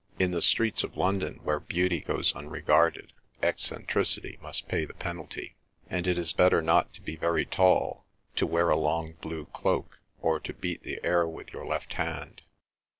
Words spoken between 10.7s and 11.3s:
the air